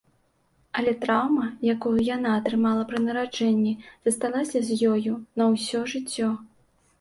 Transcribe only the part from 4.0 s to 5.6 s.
засталася з ёю на